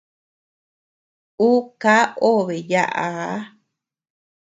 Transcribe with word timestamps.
Ú 1.47 1.49
ká 1.81 1.95
obe 2.31 2.55
yaʼaa. 2.71 3.33